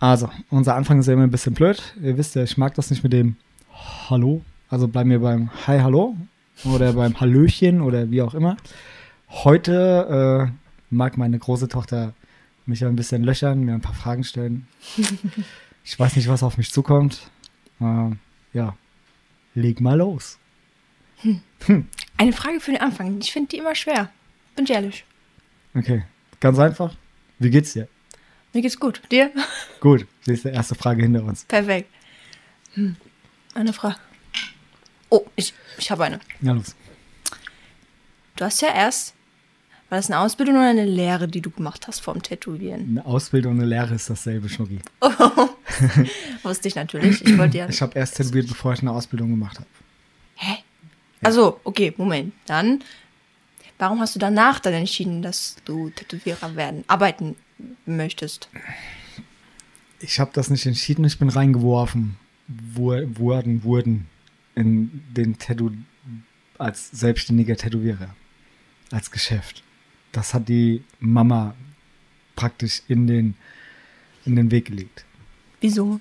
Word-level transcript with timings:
Also, 0.00 0.30
unser 0.48 0.76
Anfang 0.76 0.98
ist 0.98 1.06
ja 1.06 1.12
immer 1.12 1.24
ein 1.24 1.30
bisschen 1.30 1.52
blöd. 1.52 1.94
Ihr 2.02 2.16
wisst 2.16 2.34
ja, 2.34 2.42
ich 2.42 2.56
mag 2.56 2.74
das 2.74 2.90
nicht 2.90 3.02
mit 3.02 3.12
dem 3.12 3.36
Hallo. 4.08 4.42
Also 4.70 4.88
bleiben 4.88 5.10
wir 5.10 5.20
beim 5.20 5.50
Hi, 5.66 5.80
Hallo 5.80 6.16
oder 6.64 6.94
beim 6.94 7.20
Hallöchen 7.20 7.82
oder 7.82 8.10
wie 8.10 8.22
auch 8.22 8.32
immer. 8.32 8.56
Heute 9.28 10.48
äh, 10.48 10.52
mag 10.88 11.18
meine 11.18 11.38
große 11.38 11.68
Tochter 11.68 12.14
mich 12.64 12.82
ein 12.82 12.96
bisschen 12.96 13.24
löchern, 13.24 13.60
mir 13.60 13.74
ein 13.74 13.82
paar 13.82 13.94
Fragen 13.94 14.24
stellen. 14.24 14.66
ich 15.84 15.98
weiß 15.98 16.16
nicht, 16.16 16.28
was 16.28 16.42
auf 16.42 16.56
mich 16.56 16.72
zukommt. 16.72 17.30
Äh, 17.80 18.10
ja, 18.54 18.74
leg 19.54 19.82
mal 19.82 19.98
los. 19.98 20.38
Eine 22.16 22.32
Frage 22.32 22.60
für 22.60 22.70
den 22.70 22.80
Anfang. 22.80 23.18
Ich 23.20 23.32
finde 23.32 23.50
die 23.50 23.58
immer 23.58 23.74
schwer. 23.74 24.10
Bin 24.56 24.64
ich 24.64 24.70
ehrlich. 24.70 25.04
Okay, 25.74 26.04
ganz 26.40 26.58
einfach. 26.58 26.94
Wie 27.38 27.50
geht's 27.50 27.74
dir? 27.74 27.86
Mir 28.52 28.62
geht's 28.62 28.78
gut. 28.78 29.00
Dir? 29.10 29.30
Gut, 29.80 30.06
sie 30.22 30.32
ist 30.32 30.44
die 30.44 30.48
erste 30.48 30.74
Frage 30.74 31.02
hinter 31.02 31.22
uns. 31.22 31.44
Perfekt. 31.44 31.88
Hm. 32.74 32.96
Eine 33.54 33.72
Frage. 33.72 33.96
Oh, 35.08 35.24
ich, 35.36 35.54
ich 35.78 35.90
habe 35.90 36.04
eine. 36.04 36.20
Ja, 36.40 36.52
los. 36.52 36.74
Du 38.36 38.44
hast 38.44 38.60
ja 38.62 38.72
erst, 38.74 39.14
war 39.88 39.98
das 39.98 40.10
eine 40.10 40.18
Ausbildung 40.20 40.56
oder 40.56 40.70
eine 40.70 40.86
Lehre, 40.86 41.28
die 41.28 41.40
du 41.40 41.50
gemacht 41.50 41.86
hast 41.86 42.00
vom 42.00 42.22
Tätowieren? 42.22 42.90
Eine 42.90 43.06
Ausbildung 43.06 43.52
und 43.52 43.58
eine 43.60 43.68
Lehre 43.68 43.94
ist 43.94 44.08
dasselbe, 44.08 44.48
Schnucki. 44.48 44.80
Wusste 46.42 46.68
ich 46.68 46.74
natürlich. 46.74 47.24
Ich 47.24 47.36
wollte 47.36 47.58
ja. 47.58 47.68
Ich 47.68 47.82
habe 47.82 47.98
erst 47.98 48.16
tätowiert, 48.16 48.48
bevor 48.48 48.72
ich 48.72 48.80
eine 48.80 48.92
Ausbildung 48.92 49.30
gemacht 49.30 49.58
habe. 49.58 49.68
Hä? 50.36 50.58
Also, 51.22 51.60
okay, 51.64 51.92
Moment. 51.96 52.32
Dann, 52.46 52.82
warum 53.78 54.00
hast 54.00 54.14
du 54.14 54.18
danach 54.18 54.58
dann 54.60 54.74
entschieden, 54.74 55.22
dass 55.22 55.56
du 55.64 55.90
Tätowierer 55.90 56.56
werden, 56.56 56.84
arbeiten 56.86 57.36
möchtest? 57.86 58.48
Ich 60.00 60.18
habe 60.20 60.30
das 60.34 60.50
nicht 60.50 60.66
entschieden, 60.66 61.04
ich 61.04 61.18
bin 61.18 61.28
reingeworfen 61.28 62.16
wur- 62.74 63.18
wurden, 63.18 63.62
wurden 63.64 64.06
in 64.54 65.02
den 65.10 65.38
Tattoo 65.38 65.70
als 66.58 66.90
selbstständiger 66.90 67.56
Tätowierer, 67.56 68.14
als 68.90 69.10
Geschäft. 69.10 69.62
Das 70.12 70.34
hat 70.34 70.48
die 70.48 70.82
Mama 70.98 71.54
praktisch 72.36 72.82
in 72.88 73.06
den, 73.06 73.34
in 74.24 74.36
den 74.36 74.50
Weg 74.50 74.66
gelegt. 74.66 75.04
Wieso? 75.60 76.00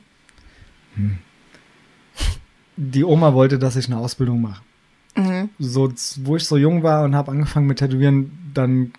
Die 2.76 3.04
Oma 3.04 3.34
wollte, 3.34 3.60
dass 3.60 3.76
ich 3.76 3.88
eine 3.88 3.98
Ausbildung 3.98 4.42
mache. 4.42 4.62
Mhm. 5.16 5.50
So, 5.60 5.94
wo 6.18 6.36
ich 6.38 6.46
so 6.46 6.58
jung 6.58 6.82
war 6.84 7.04
und 7.04 7.16
habe 7.16 7.32
angefangen 7.32 7.68
mit 7.68 7.80
Tätowieren, 7.80 8.32
dann 8.54 8.94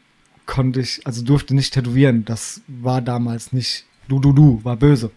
konnte 0.51 0.81
ich, 0.81 1.07
also 1.07 1.23
durfte 1.23 1.55
nicht 1.55 1.73
tätowieren. 1.73 2.25
Das 2.25 2.61
war 2.67 3.01
damals 3.01 3.53
nicht, 3.53 3.87
du, 4.09 4.19
du, 4.19 4.33
du, 4.33 4.61
war 4.65 4.77
böse. 4.77 5.13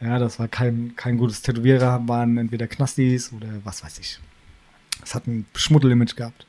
Ja, 0.00 0.18
das 0.18 0.38
war 0.38 0.48
kein, 0.48 0.94
kein 0.96 1.18
gutes 1.18 1.42
Tätowierer, 1.42 2.08
waren 2.08 2.38
entweder 2.38 2.66
Knastis 2.66 3.30
oder 3.32 3.48
was 3.64 3.84
weiß 3.84 3.98
ich. 3.98 4.18
Es 5.02 5.14
hat 5.14 5.26
ein 5.26 5.44
Schmuddelimage 5.54 6.14
gehabt. 6.14 6.46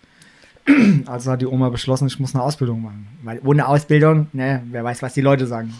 Also 1.08 1.32
hat 1.32 1.42
die 1.42 1.48
Oma 1.48 1.70
beschlossen, 1.70 2.08
ich 2.08 2.20
muss 2.20 2.34
eine 2.34 2.44
Ausbildung 2.44 2.82
machen. 2.84 3.08
Weil 3.24 3.42
ohne 3.44 3.68
Ausbildung, 3.68 4.28
ne, 4.34 4.64
wer 4.72 4.84
weiß, 4.84 5.02
was 5.02 5.14
die 5.14 5.22
Leute 5.22 5.46
sagen. 5.46 5.74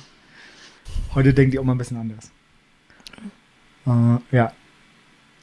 Heute 1.14 1.34
denkt 1.34 1.54
die 1.54 1.60
Oma 1.60 1.74
ein 1.74 1.78
bisschen 1.78 1.98
anders. 1.98 2.32
Äh, 3.86 4.36
ja. 4.36 4.52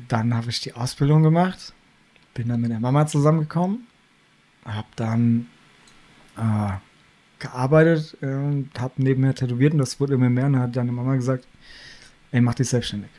Dann 0.08 0.34
habe 0.34 0.50
ich 0.50 0.60
die 0.60 0.74
Ausbildung 0.74 1.22
gemacht, 1.22 1.72
bin 2.34 2.48
dann 2.48 2.60
mit 2.60 2.70
der 2.70 2.80
Mama 2.80 3.06
zusammengekommen, 3.06 3.86
habe 4.66 4.88
dann 4.96 5.46
äh, 6.36 6.72
gearbeitet 7.38 8.16
äh, 8.22 8.26
und 8.26 8.70
habe 8.78 8.94
nebenher 8.96 9.34
tätowiert 9.34 9.72
und 9.72 9.78
das 9.78 9.98
wurde 10.00 10.14
immer 10.14 10.30
mehr. 10.30 10.46
Und 10.46 10.54
dann 10.54 10.62
hat 10.62 10.76
deine 10.76 10.92
Mama 10.92 11.14
gesagt, 11.16 11.46
ey, 12.32 12.40
mach 12.40 12.54
dich 12.54 12.68
selbstständig. 12.68 13.10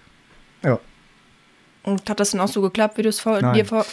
Ja, 0.64 0.80
Und 1.84 2.10
hat 2.10 2.20
das 2.20 2.32
dann 2.32 2.42
auch 2.42 2.48
so 2.48 2.62
geklappt, 2.62 2.98
wie 2.98 3.04
du 3.04 3.10
es 3.10 3.20
vor, 3.20 3.40
Nein. 3.42 3.54
dir 3.54 3.66
vor. 3.66 3.86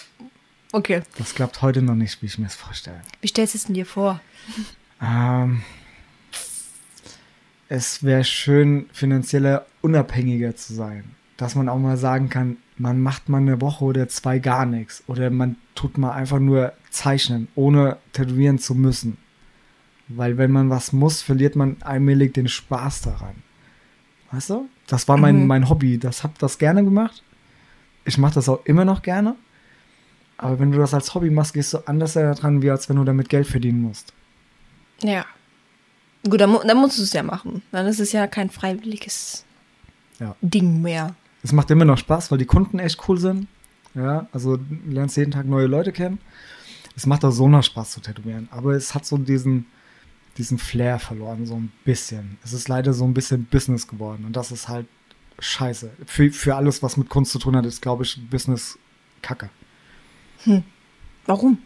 Okay. 0.73 1.03
das 1.19 1.35
klappt 1.35 1.63
heute 1.63 1.83
noch 1.83 1.95
nicht, 1.95 2.21
wie 2.21 2.27
ich 2.27 2.39
mir 2.39 2.47
das 2.47 2.57
vorstelle. 2.57 3.01
Wie 3.21 3.29
stellst 3.29 3.55
du 3.55 3.59
es 3.59 3.65
denn 3.67 3.75
dir 3.75 3.87
vor? 3.87 4.21
Ähm, 5.01 5.63
es 7.69 8.03
wäre 8.03 8.25
schön, 8.25 8.89
finanzieller 8.93 9.67
unabhängiger 9.83 10.57
zu 10.57 10.75
sein. 10.75 11.15
Dass 11.37 11.55
man 11.57 11.69
auch 11.69 11.79
mal 11.79 11.97
sagen 11.97 12.29
kann, 12.29 12.57
man 12.77 13.01
macht 13.01 13.29
mal 13.29 13.39
eine 13.39 13.61
Woche 13.61 13.85
oder 13.85 14.09
zwei 14.09 14.39
gar 14.39 14.67
nichts. 14.67 15.03
Oder 15.07 15.31
man 15.31 15.57
tut 15.75 15.99
mal 15.99 16.13
einfach 16.13 16.39
nur 16.39 16.73
zeichnen, 16.91 17.49
ohne 17.55 17.97
tätowieren 18.13 18.59
zu 18.59 18.75
müssen. 18.75 19.17
Weil 20.09 20.37
wenn 20.39 20.51
man 20.53 20.71
was 20.71 20.93
muss, 20.93 21.23
verliert 21.23 21.57
man 21.57 21.77
allmählich 21.81 22.33
den 22.33 22.47
Spaß 22.49 23.03
daran. 23.03 23.35
Weißt 24.31 24.51
du? 24.51 24.69
Das 24.87 25.09
war 25.09 25.17
mein, 25.17 25.41
Mhm. 25.43 25.47
mein 25.47 25.69
Hobby. 25.69 25.99
Das 25.99 26.23
hab 26.23 26.39
das 26.39 26.59
gerne 26.59 26.85
gemacht. 26.85 27.23
Ich 28.05 28.19
mache 28.19 28.35
das 28.35 28.49
auch 28.49 28.65
immer 28.65 28.85
noch 28.85 29.03
gerne. 29.03 29.35
Aber 30.37 30.59
wenn 30.59 30.73
du 30.73 30.79
das 30.79 30.93
als 30.95 31.15
Hobby 31.15 31.31
machst, 31.31 31.55
gehst 31.55 31.73
du 31.73 31.79
anders 31.87 32.15
daran, 32.15 32.61
wie 32.61 32.71
als 32.71 32.89
wenn 32.89 32.97
du 32.97 33.05
damit 33.05 33.29
Geld 33.29 33.47
verdienen 33.47 33.81
musst. 33.81 34.13
Ja. 35.03 35.25
Gut, 36.29 36.41
dann, 36.41 36.57
dann 36.67 36.77
musst 36.77 36.99
du 36.99 37.03
es 37.03 37.13
ja 37.13 37.23
machen. 37.23 37.63
Dann 37.73 37.87
ist 37.87 38.01
es 38.01 38.13
ja 38.13 38.27
kein 38.27 38.51
freiwilliges 38.51 39.45
Ja. 40.19 40.35
Ding 40.43 40.83
mehr. 40.83 41.15
Es 41.45 41.53
macht 41.53 41.71
immer 41.71 41.85
noch 41.85 41.99
Spaß, 41.99 42.31
weil 42.31 42.39
die 42.39 42.47
Kunden 42.47 42.79
echt 42.79 43.07
cool 43.07 43.19
sind. 43.19 43.49
Ja, 43.95 44.27
also 44.33 44.57
du 44.57 44.65
lernst 44.89 45.19
jeden 45.19 45.31
Tag 45.31 45.45
neue 45.45 45.67
Leute 45.67 45.93
kennen. 45.93 46.19
Es 46.97 47.05
macht 47.05 47.23
auch 47.23 47.31
so 47.31 47.49
noch 47.49 47.63
Spaß 47.63 47.93
zu 47.93 48.01
tätowieren. 48.01 48.49
Aber 48.51 48.73
es 48.73 48.95
hat 48.95 49.05
so 49.05 49.19
diesen, 49.19 49.67
diesen 50.39 50.57
Flair 50.57 50.99
verloren, 50.99 51.45
so 51.45 51.55
ein 51.55 51.71
bisschen. 51.85 52.39
Es 52.43 52.55
ist 52.55 52.69
leider 52.69 52.95
so 52.95 53.05
ein 53.05 53.13
bisschen 53.13 53.45
Business 53.45 53.87
geworden. 53.87 54.25
Und 54.25 54.35
das 54.37 54.53
ist 54.53 54.71
halt 54.71 54.87
scheiße. 55.39 55.91
Für, 56.07 56.31
für 56.33 56.57
alles, 56.57 56.83
was 56.83 56.97
mit 56.97 57.11
Kunst 57.11 57.33
zu 57.33 57.39
tun 57.39 57.55
hat, 57.57 57.67
ist, 57.67 57.83
glaube 57.83 58.05
ich, 58.05 58.19
Business 58.31 58.79
kacke. 59.21 59.51
Warum? 61.27 61.59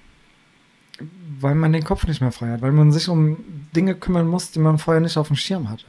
Weil 1.38 1.54
man 1.54 1.72
den 1.72 1.84
Kopf 1.84 2.04
nicht 2.04 2.20
mehr 2.20 2.32
frei 2.32 2.50
hat. 2.50 2.62
Weil 2.62 2.72
man 2.72 2.90
sich 2.90 3.08
um 3.08 3.36
Dinge 3.76 3.94
kümmern 3.94 4.26
muss, 4.26 4.50
die 4.50 4.58
man 4.58 4.78
vorher 4.78 5.00
nicht 5.00 5.16
auf 5.16 5.28
dem 5.28 5.36
Schirm 5.36 5.70
hatte. 5.70 5.86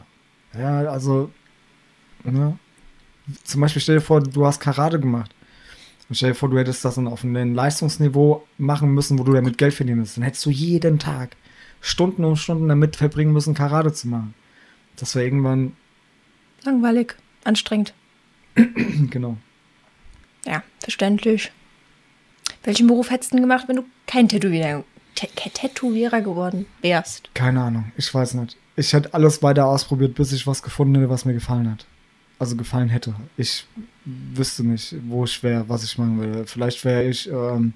Ja, 0.53 0.81
also, 0.91 1.31
ne? 2.23 2.59
Zum 3.44 3.62
Beispiel 3.62 3.81
stell 3.81 3.95
dir 3.95 4.01
vor, 4.01 4.22
du 4.22 4.45
hast 4.45 4.59
Karate 4.59 5.00
gemacht. 5.00 5.34
Und 6.07 6.16
stell 6.16 6.29
dir 6.29 6.35
vor, 6.35 6.50
du 6.50 6.57
hättest 6.57 6.84
das 6.85 6.95
dann 6.95 7.07
auf 7.07 7.23
einem 7.23 7.53
Leistungsniveau 7.53 8.44
machen 8.57 8.94
müssen, 8.94 9.19
wo 9.19 9.23
du 9.23 9.34
damit 9.34 9.57
Geld 9.57 9.73
verdienen 9.73 10.00
müsstest. 10.00 10.17
Dann 10.17 10.23
hättest 10.23 10.45
du 10.45 10.50
jeden 10.50 11.00
Tag 11.00 11.35
Stunden 11.81 12.25
und 12.25 12.38
Stunden 12.38 12.67
damit 12.67 12.95
verbringen 12.95 13.31
müssen, 13.31 13.53
Karate 13.53 13.94
zu 13.94 14.07
machen. 14.07 14.34
Das 14.97 15.16
wäre 15.16 15.25
irgendwann, 15.25 15.73
Langweilig. 16.63 17.16
Anstrengend. 17.44 17.94
genau. 19.09 19.38
Ja, 20.46 20.63
verständlich. 20.79 21.51
Welchen 22.63 22.88
Beruf 22.88 23.09
hättest 23.09 23.31
du 23.31 23.38
denn 23.38 23.44
gemacht, 23.44 23.66
wenn 23.67 23.78
du 23.78 23.85
kein 24.06 24.28
Tätowierer, 24.28 24.84
Tätowierer 25.16 26.22
geworden 26.22 26.66
wärst? 26.81 27.29
Keine 27.34 27.61
Ahnung, 27.61 27.91
ich 27.96 28.13
weiß 28.13 28.34
nicht. 28.35 28.57
Ich 28.75 28.94
hätte 28.94 29.13
alles 29.13 29.41
weiter 29.41 29.66
ausprobiert, 29.66 30.16
bis 30.16 30.31
ich 30.31 30.47
was 30.47 30.61
gefunden 30.61 30.96
hätte, 30.96 31.09
was 31.09 31.25
mir 31.25 31.34
gefallen 31.34 31.72
hat. 31.72 31.85
Also 32.39 32.55
gefallen 32.55 32.89
hätte. 32.89 33.13
Ich 33.38 33.67
wüsste 34.05 34.63
nicht, 34.63 34.95
wo 35.07 35.25
ich 35.25 35.44
wäre, 35.44 35.67
was 35.67 35.83
ich 35.83 35.97
machen 35.97 36.19
würde. 36.19 36.47
Vielleicht 36.47 36.83
wäre 36.85 37.03
ich 37.03 37.29
ähm, 37.29 37.73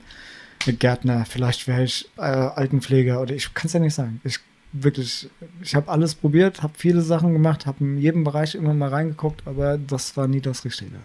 Gärtner, 0.66 1.26
vielleicht 1.26 1.68
wäre 1.68 1.84
ich 1.84 2.10
äh, 2.18 2.22
Altenpfleger 2.22 3.22
oder 3.22 3.36
ich 3.36 3.54
kann 3.54 3.68
es 3.68 3.74
ja 3.74 3.80
nicht 3.82 3.94
sagen. 3.94 4.22
Ich 4.24 4.40
wirklich, 4.74 5.30
ich 5.62 5.76
habe 5.76 5.90
alles 5.90 6.16
probiert, 6.16 6.64
habe 6.64 6.74
viele 6.76 7.02
Sachen 7.02 7.34
gemacht, 7.34 7.66
habe 7.66 7.84
in 7.84 7.98
jedem 7.98 8.24
Bereich 8.24 8.56
immer 8.56 8.74
mal 8.74 8.90
reingeguckt, 8.90 9.46
aber 9.46 9.78
das 9.78 10.18
war 10.18 10.28
nie 10.28 10.42
das 10.42 10.66
Richtige. 10.66 10.98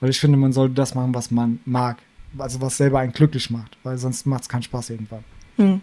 Weil 0.00 0.10
ich 0.10 0.20
finde, 0.20 0.38
man 0.38 0.52
sollte 0.52 0.74
das 0.74 0.94
machen, 0.94 1.14
was 1.14 1.30
man 1.30 1.60
mag. 1.64 1.98
Also 2.36 2.60
was 2.60 2.76
selber 2.76 2.98
einen 3.00 3.12
glücklich 3.12 3.50
macht, 3.50 3.76
weil 3.82 3.96
sonst 3.96 4.26
macht 4.26 4.42
es 4.42 4.48
keinen 4.48 4.62
Spaß 4.62 4.90
irgendwann. 4.90 5.24
Hm. 5.56 5.80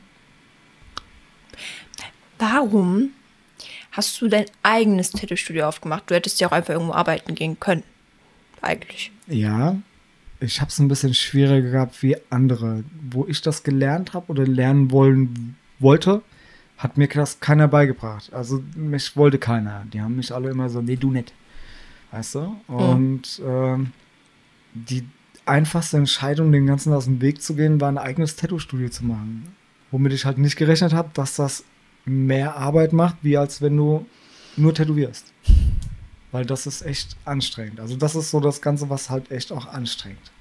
Warum 2.38 3.12
hast 3.92 4.22
du 4.22 4.28
dein 4.28 4.46
eigenes 4.64 5.12
Tattoo-Studio 5.12 5.68
aufgemacht? 5.68 6.10
Du 6.10 6.16
hättest 6.16 6.40
ja 6.40 6.48
auch 6.48 6.52
einfach 6.52 6.74
irgendwo 6.74 6.94
arbeiten 6.94 7.36
gehen 7.36 7.60
können. 7.60 7.84
Eigentlich. 8.62 9.12
Ja, 9.28 9.78
ich 10.40 10.62
habe 10.62 10.70
es 10.70 10.80
ein 10.80 10.88
bisschen 10.88 11.14
schwieriger 11.14 11.70
gehabt 11.70 12.02
wie 12.02 12.18
andere. 12.30 12.84
Wo 13.10 13.28
ich 13.28 13.42
das 13.42 13.64
gelernt 13.64 14.14
habe 14.14 14.28
oder 14.28 14.46
lernen 14.46 14.92
wollen 14.92 15.56
wollte, 15.80 16.22
hat 16.78 16.98
mir 16.98 17.08
das 17.08 17.40
keiner 17.40 17.68
beigebracht. 17.68 18.34
Also 18.34 18.64
mich 18.76 19.16
wollte 19.16 19.38
keiner. 19.38 19.86
Die 19.94 20.02
haben 20.02 20.16
mich 20.16 20.34
alle 20.34 20.50
immer 20.50 20.70
so, 20.70 20.82
nee, 20.82 20.96
du 20.96 21.12
nicht. 21.12 21.34
Weißt 22.12 22.36
du? 22.36 22.56
Und 22.68 23.42
ähm, 23.46 23.92
die 24.74 25.04
einfachste 25.46 25.98
Entscheidung, 25.98 26.52
dem 26.52 26.66
Ganzen 26.66 26.94
aus 26.94 27.06
dem 27.06 27.22
Weg 27.22 27.42
zu 27.42 27.56
gehen, 27.56 27.80
war 27.82 27.90
ein 27.90 27.98
eigenes 27.98 28.36
Tattoo-Studio 28.36 28.90
zu 28.90 29.06
machen. 29.06 29.56
Womit 29.92 30.14
ich 30.14 30.26
halt 30.26 30.38
nicht 30.38 30.56
gerechnet 30.56 30.94
habe, 30.94 31.10
dass 31.14 31.36
das 31.36 31.64
mehr 32.06 32.56
Arbeit 32.56 32.94
macht, 32.94 33.18
wie 33.22 33.38
als 33.38 33.62
wenn 33.62 33.78
du 33.78 34.06
nur 34.58 34.74
tätowierst. 34.74 35.34
Weil 36.32 36.46
das 36.46 36.66
ist 36.66 36.82
echt 36.84 37.18
anstrengend. 37.26 37.80
Also 37.80 37.96
das 37.96 38.16
ist 38.16 38.32
so 38.32 38.40
das 38.40 38.62
Ganze, 38.62 38.90
was 38.90 39.10
halt 39.10 39.32
echt 39.32 39.52
auch 39.52 39.68
anstrengt. 39.68 40.32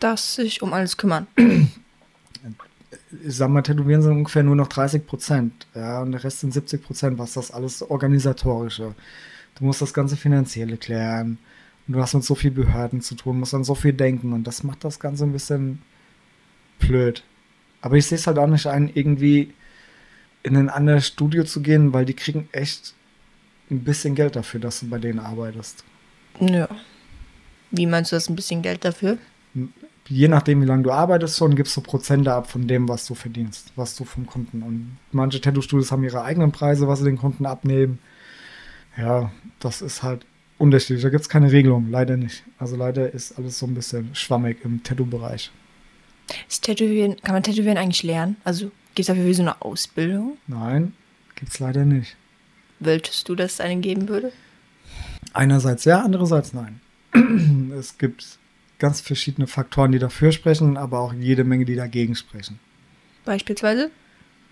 Dass 0.00 0.34
sich 0.34 0.62
um 0.62 0.72
alles 0.72 0.96
kümmern. 0.96 1.26
Ich 3.24 3.36
sag 3.36 3.50
mal, 3.50 3.62
Tätowieren 3.62 4.02
sind 4.02 4.12
ungefähr 4.12 4.42
nur 4.42 4.56
noch 4.56 4.68
30 4.68 5.06
Prozent. 5.06 5.66
Ja, 5.74 6.00
und 6.02 6.12
der 6.12 6.24
Rest 6.24 6.40
sind 6.40 6.52
70 6.52 6.82
Prozent, 6.82 7.18
was 7.18 7.34
das 7.34 7.50
alles 7.50 7.82
organisatorische, 7.82 8.94
Du 9.58 9.64
musst 9.64 9.82
das 9.82 9.92
ganze 9.92 10.16
Finanzielle 10.16 10.76
klären. 10.76 11.38
Und 11.86 11.94
du 11.94 12.00
hast 12.00 12.14
mit 12.14 12.24
so 12.24 12.34
viel 12.34 12.50
Behörden 12.50 13.00
zu 13.00 13.14
tun, 13.14 13.40
musst 13.40 13.54
an 13.54 13.64
so 13.64 13.74
viel 13.74 13.92
denken. 13.92 14.32
Und 14.32 14.44
das 14.44 14.62
macht 14.62 14.84
das 14.84 15.00
Ganze 15.00 15.24
ein 15.24 15.32
bisschen 15.32 15.82
blöd. 16.78 17.24
Aber 17.80 17.96
ich 17.96 18.06
sehe 18.06 18.18
es 18.18 18.26
halt 18.26 18.38
auch 18.38 18.46
nicht 18.46 18.66
ein, 18.66 18.90
irgendwie 18.94 19.52
in 20.42 20.56
ein 20.56 20.68
anderes 20.68 21.06
Studio 21.06 21.44
zu 21.44 21.60
gehen, 21.60 21.92
weil 21.92 22.04
die 22.04 22.14
kriegen 22.14 22.48
echt 22.52 22.94
ein 23.70 23.84
bisschen 23.84 24.14
Geld 24.14 24.36
dafür, 24.36 24.60
dass 24.60 24.80
du 24.80 24.88
bei 24.88 24.98
denen 24.98 25.18
arbeitest. 25.18 25.84
Ja. 26.40 26.68
Wie 27.70 27.86
meinst 27.86 28.12
du 28.12 28.16
das 28.16 28.28
ein 28.28 28.36
bisschen 28.36 28.62
Geld 28.62 28.84
dafür? 28.84 29.18
Je 30.06 30.28
nachdem, 30.28 30.62
wie 30.62 30.66
lange 30.66 30.84
du 30.84 30.90
arbeitest, 30.90 31.36
schon 31.36 31.54
gibst 31.54 31.76
du 31.76 31.82
Prozente 31.82 32.32
ab 32.32 32.50
von 32.50 32.66
dem, 32.66 32.88
was 32.88 33.06
du 33.06 33.14
verdienst, 33.14 33.72
was 33.76 33.94
du 33.94 34.04
vom 34.04 34.24
Kunden. 34.26 34.62
Und 34.62 34.96
manche 35.12 35.40
Tattoo-Studios 35.40 35.92
haben 35.92 36.02
ihre 36.04 36.22
eigenen 36.22 36.50
Preise, 36.50 36.88
was 36.88 37.00
sie 37.00 37.04
den 37.04 37.18
Kunden 37.18 37.44
abnehmen. 37.44 37.98
Ja, 38.96 39.30
das 39.60 39.82
ist 39.82 40.02
halt 40.02 40.24
unterschiedlich. 40.56 41.02
Da 41.02 41.10
gibt 41.10 41.22
es 41.22 41.28
keine 41.28 41.52
Regelung, 41.52 41.90
leider 41.90 42.16
nicht. 42.16 42.42
Also 42.58 42.76
leider 42.76 43.12
ist 43.12 43.36
alles 43.36 43.58
so 43.58 43.66
ein 43.66 43.74
bisschen 43.74 44.14
schwammig 44.14 44.64
im 44.64 44.82
Tattoo-Bereich. 44.82 45.50
Ist 46.48 46.64
Tätowieren, 46.64 47.16
kann 47.22 47.34
man 47.34 47.42
Tätowieren 47.42 47.76
eigentlich 47.76 48.02
lernen? 48.02 48.36
Also 48.44 48.70
gibt 48.94 49.00
es 49.00 49.06
dafür 49.06 49.26
wie 49.26 49.34
so 49.34 49.42
eine 49.42 49.62
Ausbildung? 49.62 50.38
Nein, 50.46 50.94
gibt 51.34 51.52
es 51.52 51.58
leider 51.58 51.84
nicht. 51.84 52.16
Wolltest 52.80 53.28
du, 53.28 53.34
dass 53.34 53.54
es 53.54 53.60
einen 53.60 53.80
geben 53.80 54.08
würde? 54.08 54.32
Einerseits 55.32 55.84
ja, 55.84 56.02
andererseits 56.02 56.52
nein. 56.52 56.80
es 57.78 57.98
gibt 57.98 58.38
ganz 58.78 59.00
verschiedene 59.00 59.46
Faktoren, 59.46 59.92
die 59.92 59.98
dafür 59.98 60.32
sprechen, 60.32 60.76
aber 60.76 61.00
auch 61.00 61.12
jede 61.12 61.44
Menge, 61.44 61.64
die 61.64 61.74
dagegen 61.74 62.14
sprechen. 62.14 62.58
Beispielsweise? 63.24 63.90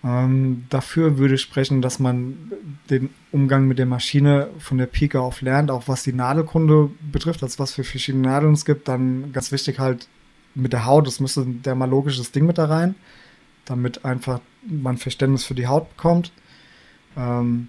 Ähm, 0.04 0.66
dafür 0.68 1.18
würde 1.18 1.38
sprechen, 1.38 1.82
dass 1.82 1.98
man 1.98 2.52
den 2.90 3.10
Umgang 3.32 3.66
mit 3.66 3.78
der 3.78 3.86
Maschine 3.86 4.50
von 4.58 4.78
der 4.78 4.86
Pike 4.86 5.20
auf 5.20 5.40
lernt, 5.40 5.70
auch 5.70 5.88
was 5.88 6.02
die 6.02 6.12
Nadelkunde 6.12 6.90
betrifft, 7.12 7.42
also 7.42 7.58
was 7.58 7.72
für 7.72 7.84
verschiedene 7.84 8.28
Nadeln 8.28 8.52
es 8.52 8.64
gibt. 8.64 8.88
Dann 8.88 9.32
ganz 9.32 9.52
wichtig 9.52 9.78
halt 9.78 10.06
mit 10.54 10.72
der 10.72 10.84
Haut, 10.84 11.06
das 11.06 11.20
müsste 11.20 11.42
ein 11.42 11.62
dermalogisches 11.62 12.32
Ding 12.32 12.46
mit 12.46 12.58
da 12.58 12.66
rein, 12.66 12.94
damit 13.66 14.04
einfach 14.04 14.40
man 14.66 14.96
Verständnis 14.96 15.44
für 15.44 15.54
die 15.54 15.66
Haut 15.66 15.90
bekommt. 15.96 16.32
Ähm, 17.16 17.68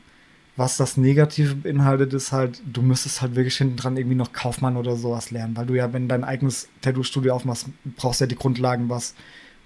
was 0.56 0.78
das 0.78 0.98
Negative 0.98 1.56
beinhaltet, 1.56 2.14
ist 2.14 2.32
halt, 2.32 2.62
du 2.66 2.82
müsstest 2.82 3.22
halt 3.22 3.36
wirklich 3.36 3.58
hinten 3.58 3.76
dran 3.76 3.96
irgendwie 3.96 4.16
noch 4.16 4.34
Kaufmann 4.34 4.76
oder 4.76 4.96
sowas 4.96 5.30
lernen, 5.30 5.56
weil 5.56 5.68
du 5.68 5.76
ja, 5.76 5.94
wenn 5.94 6.08
dein 6.08 6.24
eigenes 6.24 6.68
Tattoo-Studio 6.82 7.36
aufmachst, 7.36 7.68
brauchst 7.96 8.22
ja 8.22 8.28
die 8.28 8.36
Grundlagen, 8.36 8.90
was 8.90 9.14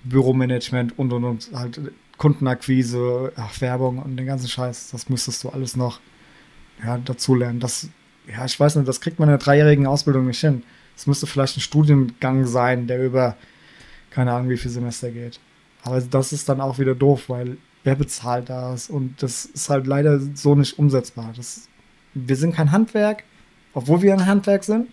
Büromanagement 0.04 0.98
und 1.00 1.14
und 1.14 1.24
und 1.24 1.50
halt 1.54 1.80
Kundenakquise, 2.18 3.32
ach, 3.38 3.62
Werbung 3.62 4.00
und 4.00 4.18
den 4.18 4.26
ganzen 4.26 4.50
Scheiß. 4.50 4.90
Das 4.92 5.10
müsstest 5.10 5.44
du 5.44 5.50
alles 5.50 5.76
noch 5.76 6.02
ja, 6.84 6.98
dazu 6.98 7.36
lernen. 7.36 7.60
Das, 7.60 7.88
ja, 8.28 8.44
ich 8.44 8.60
weiß 8.60 8.76
nicht, 8.76 8.88
das 8.88 9.00
kriegt 9.00 9.18
man 9.18 9.30
in 9.30 9.34
einer 9.34 9.42
dreijährigen 9.44 9.88
Ausbildung 9.88 10.28
nicht 10.28 10.42
hin. 10.42 10.64
Es 10.96 11.08
müsste 11.08 11.26
vielleicht 11.26 11.58
ein 11.58 11.62
Studiengang 11.62 12.46
sein, 12.46 12.88
der 12.88 13.04
über 13.04 13.38
keine 14.10 14.34
Ahnung 14.34 14.50
wie 14.50 14.58
viel 14.58 14.72
Semester 14.72 15.10
geht. 15.10 15.40
Aber 15.84 16.02
das 16.02 16.34
ist 16.34 16.48
dann 16.50 16.62
auch 16.62 16.80
wieder 16.80 16.96
doof, 16.96 17.30
weil 17.30 17.58
wer 17.84 17.96
bezahlt 17.96 18.50
das? 18.50 18.90
Und 18.90 19.22
das 19.22 19.46
ist 19.46 19.70
halt 19.70 19.88
leider 19.88 20.20
so 20.36 20.56
nicht 20.56 20.78
umsetzbar. 20.78 21.34
Das, 21.36 21.68
wir 22.14 22.36
sind 22.36 22.56
kein 22.56 22.72
Handwerk, 22.72 23.24
obwohl 23.74 24.02
wir 24.02 24.14
ein 24.14 24.26
Handwerk 24.26 24.64
sind. 24.64 24.90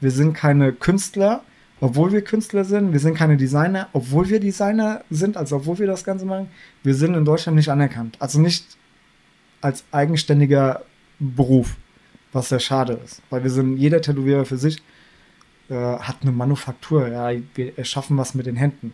Wir 0.00 0.10
sind 0.10 0.34
keine 0.34 0.72
Künstler, 0.72 1.42
obwohl 1.80 2.12
wir 2.12 2.22
Künstler 2.22 2.64
sind. 2.64 2.92
Wir 2.92 3.00
sind 3.00 3.14
keine 3.14 3.36
Designer, 3.36 3.88
obwohl 3.92 4.28
wir 4.28 4.40
Designer 4.40 5.04
sind, 5.10 5.36
also 5.36 5.56
obwohl 5.56 5.78
wir 5.78 5.86
das 5.86 6.04
Ganze 6.04 6.26
machen. 6.26 6.48
Wir 6.82 6.94
sind 6.94 7.14
in 7.14 7.24
Deutschland 7.24 7.56
nicht 7.56 7.70
anerkannt. 7.70 8.16
Also 8.18 8.40
nicht 8.40 8.76
als 9.60 9.84
eigenständiger 9.92 10.82
Beruf, 11.18 11.76
was 12.32 12.50
sehr 12.50 12.60
schade 12.60 13.00
ist. 13.04 13.22
Weil 13.30 13.42
wir 13.42 13.50
sind, 13.50 13.78
jeder 13.78 14.00
Tätowierer 14.00 14.44
für 14.44 14.58
sich 14.58 14.82
äh, 15.68 15.74
hat 15.74 16.16
eine 16.22 16.32
Manufaktur. 16.32 17.08
Ja, 17.08 17.30
wir 17.54 17.78
erschaffen 17.78 18.16
was 18.16 18.34
mit 18.34 18.46
den 18.46 18.56
Händen. 18.56 18.92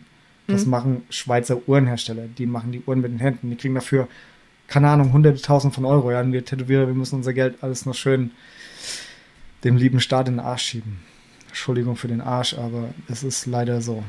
Das 0.53 0.65
mhm. 0.65 0.71
machen 0.71 1.03
Schweizer 1.09 1.67
Uhrenhersteller. 1.67 2.27
Die 2.27 2.45
machen 2.45 2.71
die 2.71 2.81
Uhren 2.85 3.01
mit 3.01 3.11
den 3.11 3.19
Händen. 3.19 3.49
Die 3.49 3.55
kriegen 3.55 3.75
dafür, 3.75 4.07
keine 4.67 4.89
Ahnung, 4.89 5.13
hunderte 5.13 5.41
tausend 5.41 5.73
von 5.73 5.85
Euro. 5.85 6.11
Ja, 6.11 6.21
und 6.21 6.31
wir 6.31 6.45
Tätowierer, 6.45 6.87
wir 6.87 6.93
müssen 6.93 7.15
unser 7.15 7.33
Geld 7.33 7.61
alles 7.61 7.85
noch 7.85 7.95
schön 7.95 8.31
dem 9.63 9.77
lieben 9.77 9.99
Staat 9.99 10.27
in 10.27 10.35
den 10.35 10.39
Arsch 10.45 10.63
schieben. 10.63 10.99
Entschuldigung 11.47 11.95
für 11.95 12.07
den 12.07 12.21
Arsch, 12.21 12.55
aber 12.55 12.89
es 13.07 13.23
ist 13.23 13.45
leider 13.45 13.81
so. 13.81 14.03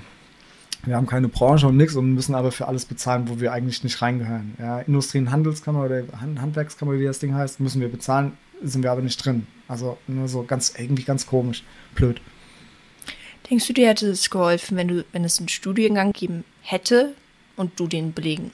Wir 0.84 0.96
haben 0.96 1.06
keine 1.06 1.28
Branche 1.28 1.66
und 1.66 1.76
nichts 1.76 1.94
und 1.94 2.12
müssen 2.12 2.34
aber 2.34 2.52
für 2.52 2.68
alles 2.68 2.84
bezahlen, 2.84 3.28
wo 3.28 3.40
wir 3.40 3.52
eigentlich 3.52 3.84
nicht 3.84 4.00
reingehören. 4.02 4.54
Ja, 4.58 4.80
Industrie- 4.80 5.18
und 5.18 5.30
Handelskammer 5.30 5.84
oder 5.84 6.02
Handwerkskammer, 6.20 6.98
wie 6.98 7.04
das 7.04 7.18
Ding 7.18 7.34
heißt, 7.34 7.60
müssen 7.60 7.80
wir 7.80 7.90
bezahlen, 7.90 8.32
sind 8.62 8.82
wir 8.82 8.92
aber 8.92 9.00
nicht 9.00 9.24
drin. 9.24 9.46
Also 9.68 9.96
nur 10.06 10.28
so 10.28 10.42
ganz, 10.42 10.74
irgendwie 10.76 11.04
ganz 11.04 11.26
komisch, 11.26 11.64
blöd. 11.94 12.20
Denkst 13.50 13.66
du, 13.66 13.72
dir 13.74 13.88
hätte 13.88 14.08
es 14.08 14.30
geholfen, 14.30 14.76
wenn 14.76 14.88
du, 14.88 15.04
wenn 15.12 15.24
es 15.24 15.38
einen 15.38 15.48
Studiengang 15.48 16.12
geben 16.12 16.44
hätte 16.62 17.14
und 17.56 17.78
du 17.78 17.86
den 17.86 18.12
belegen, 18.14 18.52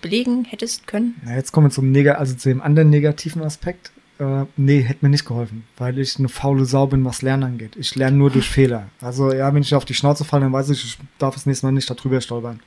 belegen 0.00 0.44
hättest 0.46 0.86
können? 0.86 1.20
Ja, 1.26 1.34
jetzt 1.36 1.52
kommen 1.52 1.66
wir 1.66 1.70
zum, 1.70 1.90
Neg 1.92 2.08
also 2.08 2.34
zu 2.34 2.48
dem 2.48 2.62
anderen 2.62 2.90
negativen 2.90 3.42
Aspekt. 3.42 3.92
Äh, 4.18 4.46
nee, 4.56 4.80
hätte 4.80 5.04
mir 5.04 5.10
nicht 5.10 5.26
geholfen, 5.26 5.64
weil 5.76 5.98
ich 5.98 6.18
eine 6.18 6.28
faule 6.28 6.64
Sau 6.64 6.86
bin, 6.86 7.04
was 7.04 7.22
Lernen 7.22 7.42
angeht. 7.44 7.76
Ich 7.76 7.94
lerne 7.94 8.16
nur 8.16 8.30
durch 8.30 8.48
Fehler. 8.50 8.88
Also 9.00 9.32
ja, 9.32 9.52
wenn 9.54 9.62
ich 9.62 9.74
auf 9.74 9.84
die 9.84 9.94
Schnauze 9.94 10.24
falle, 10.24 10.44
dann 10.44 10.52
weiß 10.52 10.70
ich, 10.70 10.84
ich 10.84 10.98
darf 11.18 11.34
das 11.34 11.44
nächste 11.44 11.66
Mal 11.66 11.72
nicht 11.72 11.90
darüber 11.90 12.20
stolpern. 12.20 12.60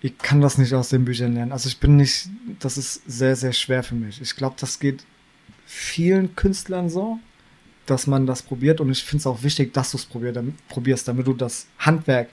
Ich 0.00 0.18
kann 0.18 0.40
das 0.40 0.58
nicht 0.58 0.74
aus 0.74 0.88
den 0.88 1.04
Büchern 1.04 1.34
lernen. 1.34 1.52
Also 1.52 1.68
ich 1.68 1.78
bin 1.78 1.96
nicht, 1.96 2.28
das 2.58 2.76
ist 2.76 3.02
sehr, 3.06 3.36
sehr 3.36 3.52
schwer 3.52 3.84
für 3.84 3.94
mich. 3.94 4.20
Ich 4.20 4.34
glaube, 4.34 4.56
das 4.58 4.80
geht 4.80 5.04
vielen 5.64 6.34
Künstlern 6.34 6.90
so 6.90 7.20
dass 7.86 8.06
man 8.06 8.26
das 8.26 8.42
probiert 8.42 8.80
und 8.80 8.90
ich 8.90 9.02
finde 9.02 9.20
es 9.20 9.26
auch 9.26 9.42
wichtig, 9.42 9.72
dass 9.74 9.90
du 9.90 9.96
es 9.96 10.06
probierst, 10.68 11.08
damit 11.08 11.26
du 11.26 11.34
das 11.34 11.66
Handwerk 11.78 12.28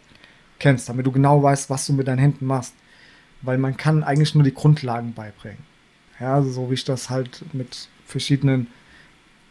kennst, 0.59 0.89
damit 0.89 1.05
du 1.05 1.11
genau 1.11 1.41
weißt, 1.41 1.69
was 1.69 1.85
du 1.87 1.93
mit 1.93 2.07
deinen 2.07 2.19
Händen 2.19 2.45
machst. 2.45 2.73
Weil 3.41 3.57
man 3.57 3.77
kann 3.77 4.03
eigentlich 4.03 4.35
nur 4.35 4.43
die 4.43 4.53
Grundlagen 4.53 5.13
beibringen. 5.13 5.63
Ja, 6.19 6.41
so 6.41 6.69
wie 6.69 6.73
ich 6.73 6.83
das 6.83 7.09
halt 7.09 7.43
mit 7.53 7.87
verschiedenen 8.05 8.67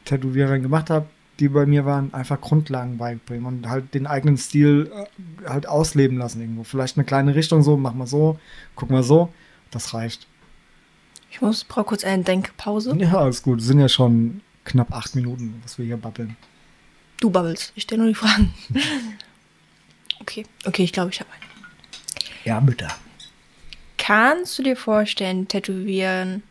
Tätowierern 0.04 0.62
gemacht 0.62 0.90
habe, 0.90 1.06
die 1.40 1.48
bei 1.48 1.66
mir 1.66 1.84
waren, 1.84 2.12
einfach 2.12 2.40
Grundlagen 2.40 2.98
beibringen 2.98 3.46
und 3.46 3.68
halt 3.68 3.94
den 3.94 4.06
eigenen 4.06 4.36
Stil 4.36 4.90
äh, 4.92 5.48
halt 5.48 5.68
ausleben 5.68 6.18
lassen 6.18 6.40
irgendwo. 6.40 6.64
Vielleicht 6.64 6.96
eine 6.96 7.04
kleine 7.04 7.34
Richtung 7.34 7.62
so, 7.62 7.76
mach 7.76 7.94
mal 7.94 8.06
so, 8.06 8.38
guck 8.74 8.90
mal 8.90 9.02
so, 9.02 9.32
das 9.70 9.94
reicht. 9.94 10.26
Ich 11.30 11.40
muss, 11.40 11.64
brauche 11.64 11.84
kurz 11.84 12.04
eine 12.04 12.24
Denkpause. 12.24 12.96
Ja, 12.98 13.18
alles 13.18 13.42
gut. 13.42 13.62
Sind 13.62 13.80
ja 13.80 13.88
schon 13.88 14.40
knapp 14.68 14.92
acht 14.92 15.16
Minuten, 15.16 15.60
was 15.62 15.78
wir 15.78 15.86
hier 15.86 15.96
babbeln. 15.96 16.37
Du 17.20 17.30
babbelst. 17.30 17.72
Ich 17.75 17.84
stelle 17.84 18.02
nur 18.02 18.08
die 18.08 18.14
Fragen. 18.14 18.54
okay, 20.20 20.44
okay, 20.64 20.84
ich 20.84 20.92
glaube, 20.92 21.10
ich 21.10 21.20
habe 21.20 21.30
eine. 21.32 21.44
Ja, 22.44 22.60
bitte. 22.60 22.88
Kannst 23.96 24.58
du 24.58 24.62
dir 24.62 24.76
vorstellen, 24.76 25.48
Tätowieren 25.48 26.42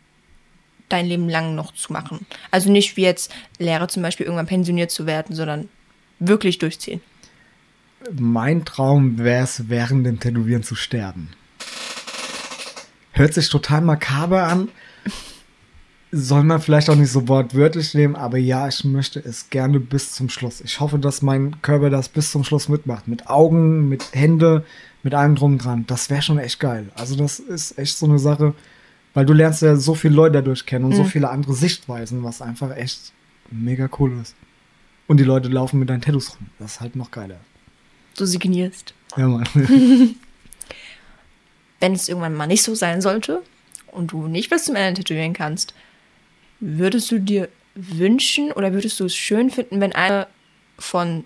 dein 0.88 1.06
Leben 1.06 1.28
lang 1.28 1.54
noch 1.54 1.72
zu 1.74 1.92
machen? 1.92 2.26
Also 2.50 2.70
nicht 2.70 2.96
wie 2.96 3.02
jetzt 3.02 3.34
Lehrer 3.58 3.88
zum 3.88 4.02
Beispiel 4.02 4.26
irgendwann 4.26 4.46
pensioniert 4.46 4.90
zu 4.90 5.06
werden, 5.06 5.34
sondern 5.34 5.68
wirklich 6.18 6.58
durchziehen. 6.58 7.00
Mein 8.12 8.64
Traum 8.64 9.18
wäre 9.18 9.44
es, 9.44 9.68
während 9.68 10.06
dem 10.06 10.20
Tätowieren 10.20 10.62
zu 10.62 10.74
sterben. 10.74 11.30
Hört 13.12 13.34
sich 13.34 13.48
total 13.48 13.80
makaber 13.80 14.44
an, 14.44 14.68
soll 16.10 16.42
man 16.42 16.60
vielleicht 16.60 16.88
auch 16.88 16.96
nicht 16.96 17.12
so 17.12 17.28
wortwörtlich 17.28 17.94
nehmen, 17.94 18.16
aber 18.16 18.38
ja, 18.38 18.66
ich 18.68 18.84
möchte 18.84 19.20
es 19.20 19.50
gerne 19.50 19.78
bis 19.78 20.12
zum 20.12 20.28
Schluss. 20.28 20.60
Ich 20.60 20.80
hoffe, 20.80 20.98
dass 20.98 21.22
mein 21.22 21.60
Körper 21.62 21.90
das 21.90 22.08
bis 22.08 22.32
zum 22.32 22.44
Schluss 22.44 22.68
mitmacht. 22.68 23.08
Mit 23.08 23.28
Augen, 23.28 23.88
mit 23.88 24.14
Hände, 24.14 24.64
mit 25.02 25.14
allem 25.14 25.34
drum 25.34 25.58
dran. 25.58 25.84
Das 25.86 26.08
wäre 26.08 26.22
schon 26.22 26.38
echt 26.38 26.60
geil. 26.60 26.90
Also 26.94 27.14
das 27.16 27.38
ist 27.38 27.78
echt 27.78 27.96
so 27.96 28.06
eine 28.06 28.18
Sache, 28.18 28.54
weil 29.12 29.26
du 29.26 29.34
lernst 29.34 29.62
ja 29.62 29.76
so 29.76 29.94
viele 29.94 30.14
Leute 30.14 30.34
dadurch 30.34 30.64
kennen 30.64 30.86
und 30.86 30.92
mhm. 30.92 30.96
so 30.96 31.04
viele 31.04 31.28
andere 31.28 31.54
Sichtweisen, 31.54 32.24
was 32.24 32.40
einfach 32.40 32.74
echt 32.76 33.12
mega 33.50 33.88
cool 33.98 34.18
ist. 34.22 34.34
Und 35.06 35.18
die 35.18 35.24
Leute 35.24 35.48
laufen 35.48 35.78
mit 35.78 35.90
deinen 35.90 36.02
Tattoos 36.02 36.30
rum. 36.30 36.46
Das 36.58 36.72
ist 36.72 36.80
halt 36.80 36.96
noch 36.96 37.10
geiler. 37.10 37.40
Du 38.16 38.24
signierst. 38.24 38.94
Ja, 39.16 39.26
Mann. 39.28 39.46
Wenn 41.80 41.92
es 41.92 42.08
irgendwann 42.08 42.34
mal 42.34 42.46
nicht 42.46 42.62
so 42.62 42.74
sein 42.74 43.00
sollte 43.00 43.42
und 43.92 44.12
du 44.12 44.26
nicht 44.26 44.50
bis 44.50 44.64
zum 44.64 44.74
Ende 44.74 45.02
tätowieren 45.02 45.32
kannst, 45.32 45.74
Würdest 46.60 47.10
du 47.10 47.18
dir 47.20 47.48
wünschen 47.74 48.52
oder 48.52 48.72
würdest 48.72 48.98
du 49.00 49.04
es 49.04 49.14
schön 49.14 49.50
finden, 49.50 49.80
wenn 49.80 49.92
einer 49.92 50.26
von 50.78 51.24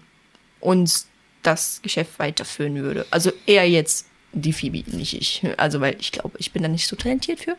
uns 0.61 1.09
das 1.43 1.81
Geschäft 1.83 2.19
weiterführen 2.19 2.77
würde? 2.77 3.07
Also 3.11 3.33
eher 3.47 3.69
jetzt 3.69 4.07
die 4.33 4.53
Phoebe, 4.53 4.85
nicht 4.97 5.15
ich. 5.15 5.43
Also 5.57 5.81
weil 5.81 5.97
ich 5.99 6.13
glaube, 6.13 6.33
ich 6.39 6.53
bin 6.53 6.63
da 6.63 6.69
nicht 6.69 6.87
so 6.87 6.97
talentiert 6.97 7.41
für, 7.41 7.57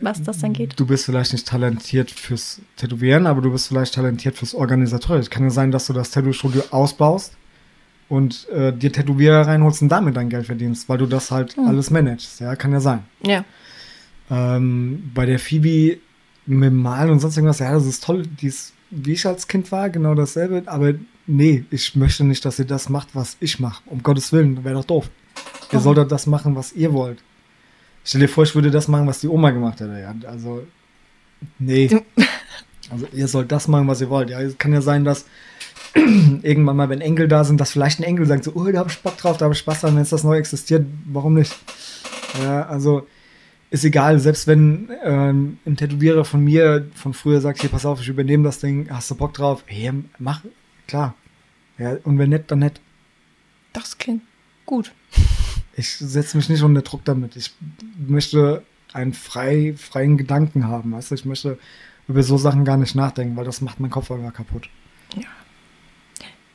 was 0.00 0.22
das 0.22 0.38
dann 0.38 0.52
geht. 0.52 0.78
Du 0.78 0.86
bist 0.86 1.06
vielleicht 1.06 1.32
nicht 1.32 1.46
talentiert 1.46 2.10
fürs 2.10 2.60
Tätowieren, 2.76 3.26
aber 3.26 3.40
du 3.40 3.50
bist 3.50 3.68
vielleicht 3.68 3.94
talentiert 3.94 4.36
fürs 4.36 4.54
Organisatorische. 4.54 5.30
Kann 5.30 5.44
ja 5.44 5.50
sein, 5.50 5.70
dass 5.70 5.86
du 5.86 5.92
das 5.92 6.10
Tattoo-Studio 6.10 6.64
ausbaust 6.70 7.36
und 8.08 8.48
äh, 8.50 8.72
dir 8.72 8.92
Tätowierer 8.92 9.46
reinholst 9.46 9.82
und 9.82 9.88
damit 9.88 10.16
dein 10.16 10.28
Geld 10.28 10.46
verdienst, 10.46 10.88
weil 10.88 10.98
du 10.98 11.06
das 11.06 11.30
halt 11.30 11.56
hm. 11.56 11.66
alles 11.66 11.90
managst. 11.90 12.40
Ja, 12.40 12.54
kann 12.56 12.72
ja 12.72 12.80
sein. 12.80 13.04
Ja. 13.22 13.44
Ähm, 14.30 15.10
bei 15.14 15.26
der 15.26 15.38
Phoebe 15.38 15.98
mit 16.46 16.70
dem 16.70 16.82
Malen 16.82 17.10
und 17.10 17.20
sonst 17.20 17.36
irgendwas, 17.36 17.58
ja, 17.58 17.72
das 17.72 17.86
ist 17.86 18.04
toll, 18.04 18.22
dies, 18.40 18.72
wie 18.90 19.12
ich 19.12 19.26
als 19.26 19.48
Kind 19.48 19.70
war, 19.72 19.90
genau 19.90 20.14
dasselbe, 20.14 20.62
aber 20.66 20.94
nee, 21.26 21.64
ich 21.70 21.96
möchte 21.96 22.24
nicht, 22.24 22.44
dass 22.44 22.58
ihr 22.58 22.64
das 22.64 22.88
macht, 22.88 23.08
was 23.14 23.36
ich 23.40 23.58
mache. 23.60 23.82
Um 23.86 24.02
Gottes 24.02 24.32
Willen, 24.32 24.64
wäre 24.64 24.76
doch 24.76 24.84
doof. 24.84 25.10
Ihr 25.72 25.80
solltet 25.80 26.12
das 26.12 26.26
machen, 26.26 26.54
was 26.54 26.72
ihr 26.72 26.92
wollt. 26.92 27.18
Stell 28.04 28.20
dir 28.20 28.28
vor, 28.28 28.44
ich 28.44 28.54
würde 28.54 28.70
das 28.70 28.86
machen, 28.86 29.06
was 29.06 29.20
die 29.20 29.28
Oma 29.28 29.50
gemacht 29.50 29.80
hätte. 29.80 29.98
Ja, 30.00 30.14
also, 30.28 30.66
nee. 31.58 31.90
Also, 32.88 33.08
ihr 33.12 33.26
sollt 33.26 33.50
das 33.50 33.66
machen, 33.66 33.88
was 33.88 34.00
ihr 34.00 34.10
wollt. 34.10 34.30
Ja, 34.30 34.40
es 34.40 34.58
kann 34.58 34.72
ja 34.72 34.80
sein, 34.80 35.04
dass 35.04 35.24
irgendwann 35.94 36.76
mal, 36.76 36.88
wenn 36.88 37.00
Enkel 37.00 37.26
da 37.26 37.42
sind, 37.42 37.60
dass 37.60 37.72
vielleicht 37.72 37.98
ein 37.98 38.04
Enkel 38.04 38.26
sagt, 38.26 38.44
so, 38.44 38.52
oh, 38.54 38.70
da 38.70 38.78
habe 38.78 38.90
ich 38.90 39.00
Bock 39.00 39.16
drauf, 39.16 39.38
da 39.38 39.46
habe 39.46 39.54
ich 39.54 39.58
Spaß 39.58 39.80
dran, 39.80 39.96
wenn 39.96 40.02
es 40.02 40.10
das 40.10 40.22
neu 40.22 40.36
existiert, 40.36 40.86
warum 41.06 41.34
nicht? 41.34 41.52
Ja, 42.40 42.62
also, 42.66 43.04
ist 43.70 43.84
egal, 43.84 44.18
selbst 44.18 44.46
wenn 44.46 44.90
ähm, 45.02 45.58
ein 45.66 45.76
Tätowierer 45.76 46.24
von 46.24 46.42
mir 46.42 46.88
von 46.94 47.14
früher 47.14 47.40
sagt, 47.40 47.60
hier, 47.60 47.70
pass 47.70 47.84
auf, 47.84 48.00
ich 48.00 48.08
übernehme 48.08 48.44
das 48.44 48.60
Ding, 48.60 48.88
hast 48.90 49.10
du 49.10 49.14
Bock 49.16 49.34
drauf? 49.34 49.64
Hey, 49.66 49.92
mach, 50.18 50.42
klar. 50.86 51.14
Ja, 51.78 51.96
und 52.04 52.18
wenn 52.18 52.30
nicht, 52.30 52.50
dann 52.50 52.60
nicht. 52.60 52.80
Das 53.72 53.98
klingt 53.98 54.22
gut. 54.64 54.92
Ich 55.76 55.96
setze 55.96 56.36
mich 56.36 56.48
nicht 56.48 56.62
unter 56.62 56.82
Druck 56.82 57.04
damit. 57.04 57.36
Ich 57.36 57.52
möchte 57.98 58.64
einen 58.92 59.12
frei, 59.12 59.74
freien 59.76 60.16
Gedanken 60.16 60.68
haben. 60.68 60.92
Weißt 60.92 61.10
du, 61.10 61.16
ich 61.16 61.24
möchte 61.26 61.58
über 62.08 62.22
so 62.22 62.38
Sachen 62.38 62.64
gar 62.64 62.78
nicht 62.78 62.94
nachdenken, 62.94 63.36
weil 63.36 63.44
das 63.44 63.60
macht 63.60 63.80
meinen 63.80 63.90
Kopf 63.90 64.10
einfach 64.10 64.32
kaputt. 64.32 64.70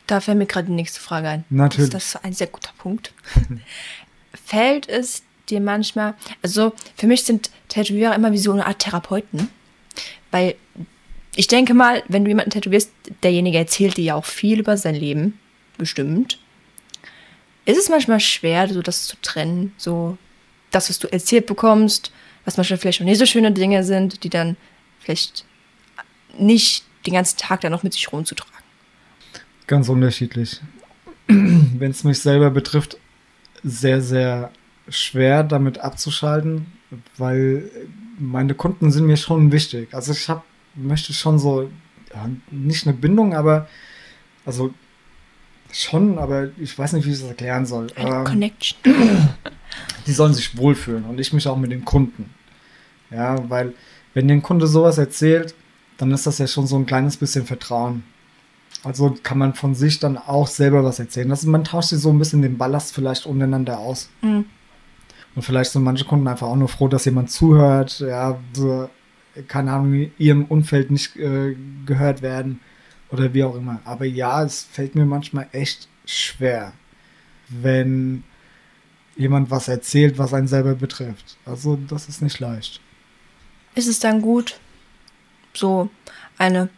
Da 0.07 0.19
fällt 0.19 0.37
mir 0.37 0.45
gerade 0.45 0.67
die 0.67 0.73
nächste 0.73 0.99
Frage 0.99 1.29
ein. 1.29 1.45
Natürlich. 1.49 1.89
Das 1.89 2.05
ist 2.05 2.25
ein 2.25 2.33
sehr 2.33 2.47
guter 2.47 2.73
Punkt. 2.77 3.13
Fällt 4.33 4.89
es 4.89 5.23
dir 5.51 5.61
manchmal, 5.61 6.15
also 6.41 6.73
für 6.95 7.07
mich 7.07 7.23
sind 7.23 7.51
Tätowierer 7.67 8.15
immer 8.15 8.31
wie 8.31 8.37
so 8.37 8.51
eine 8.51 8.65
Art 8.65 8.79
Therapeuten, 8.79 9.49
weil 10.31 10.55
ich 11.35 11.47
denke 11.47 11.73
mal, 11.73 12.03
wenn 12.07 12.23
du 12.23 12.29
jemanden 12.29 12.51
tätowierst, 12.51 12.91
derjenige 13.23 13.57
erzählt 13.57 13.97
dir 13.97 14.03
ja 14.03 14.15
auch 14.15 14.25
viel 14.25 14.59
über 14.59 14.77
sein 14.77 14.95
Leben, 14.95 15.39
bestimmt. 15.77 16.39
Ist 17.65 17.77
es 17.77 17.89
manchmal 17.89 18.19
schwer, 18.19 18.67
so 18.67 18.81
das 18.81 19.07
zu 19.07 19.15
trennen, 19.21 19.73
so 19.77 20.17
das, 20.71 20.89
was 20.89 20.99
du 20.99 21.07
erzählt 21.07 21.45
bekommst, 21.45 22.11
was 22.43 22.57
manchmal 22.57 22.79
vielleicht 22.79 23.01
auch 23.01 23.05
nicht 23.05 23.19
so 23.19 23.25
schöne 23.25 23.51
Dinge 23.51 23.83
sind, 23.83 24.23
die 24.23 24.29
dann 24.29 24.57
vielleicht 24.99 25.45
nicht 26.37 26.83
den 27.05 27.13
ganzen 27.13 27.37
Tag 27.37 27.61
dann 27.61 27.71
noch 27.71 27.83
mit 27.83 27.93
sich 27.93 28.11
rumzutragen. 28.11 28.53
Ganz 29.67 29.89
unterschiedlich. 29.89 30.59
Wenn 31.27 31.91
es 31.91 32.03
mich 32.03 32.19
selber 32.19 32.49
betrifft, 32.49 32.97
sehr, 33.63 34.01
sehr 34.01 34.51
schwer 34.91 35.43
damit 35.43 35.79
abzuschalten, 35.79 36.67
weil 37.17 37.69
meine 38.19 38.53
Kunden 38.53 38.91
sind 38.91 39.07
mir 39.07 39.17
schon 39.17 39.51
wichtig. 39.51 39.93
Also 39.93 40.11
ich 40.11 40.29
habe 40.29 40.43
möchte 40.75 41.13
schon 41.13 41.39
so 41.39 41.69
ja, 42.13 42.29
nicht 42.49 42.87
eine 42.87 42.95
Bindung, 42.95 43.33
aber 43.33 43.67
also 44.45 44.73
schon, 45.71 46.17
aber 46.17 46.49
ich 46.57 46.77
weiß 46.77 46.93
nicht, 46.93 47.05
wie 47.05 47.11
ich 47.11 47.19
das 47.19 47.29
erklären 47.29 47.65
soll. 47.65 47.87
Ähm, 47.95 48.23
Connection. 48.23 48.77
die 50.07 50.11
sollen 50.11 50.33
sich 50.33 50.57
wohlfühlen 50.57 51.05
und 51.05 51.19
ich 51.19 51.33
mich 51.33 51.47
auch 51.47 51.57
mit 51.57 51.71
den 51.71 51.85
Kunden. 51.85 52.33
Ja, 53.09 53.49
weil 53.49 53.73
wenn 54.13 54.27
dir 54.27 54.33
ein 54.33 54.41
Kunde 54.41 54.67
sowas 54.67 54.97
erzählt, 54.97 55.55
dann 55.97 56.11
ist 56.11 56.27
das 56.27 56.37
ja 56.37 56.47
schon 56.47 56.67
so 56.67 56.75
ein 56.77 56.85
kleines 56.85 57.17
bisschen 57.17 57.45
Vertrauen. 57.45 58.03
Also 58.83 59.15
kann 59.21 59.37
man 59.37 59.53
von 59.53 59.75
sich 59.75 59.99
dann 59.99 60.17
auch 60.17 60.47
selber 60.47 60.83
was 60.83 60.99
erzählen. 60.99 61.29
Das, 61.29 61.45
man 61.45 61.63
tauscht 61.63 61.89
sich 61.89 61.99
so 61.99 62.09
ein 62.09 62.17
bisschen 62.17 62.41
den 62.41 62.57
Ballast 62.57 62.93
vielleicht 62.93 63.25
untereinander 63.25 63.79
aus. 63.79 64.09
Mhm. 64.21 64.45
Und 65.35 65.43
vielleicht 65.43 65.71
sind 65.71 65.83
manche 65.83 66.05
Kunden 66.05 66.27
einfach 66.27 66.47
auch 66.47 66.55
nur 66.55 66.67
froh, 66.67 66.87
dass 66.87 67.05
jemand 67.05 67.31
zuhört, 67.31 67.99
ja, 67.99 68.37
so, 68.53 68.89
keine 69.47 69.71
Ahnung, 69.71 70.11
ihrem 70.17 70.45
Umfeld 70.45 70.91
nicht 70.91 71.15
äh, 71.15 71.55
gehört 71.85 72.21
werden 72.21 72.59
oder 73.11 73.33
wie 73.33 73.43
auch 73.43 73.55
immer. 73.55 73.79
Aber 73.85 74.05
ja, 74.05 74.43
es 74.43 74.63
fällt 74.63 74.95
mir 74.95 75.05
manchmal 75.05 75.47
echt 75.53 75.87
schwer, 76.05 76.73
wenn 77.47 78.23
jemand 79.15 79.51
was 79.51 79.67
erzählt, 79.67 80.17
was 80.17 80.33
einen 80.33 80.47
selber 80.47 80.75
betrifft. 80.75 81.37
Also 81.45 81.77
das 81.87 82.09
ist 82.09 82.21
nicht 82.21 82.39
leicht. 82.39 82.81
ist 83.75 83.87
es 83.87 83.99
dann 83.99 84.21
gut, 84.21 84.59
so 85.53 85.89
eine, 86.37 86.69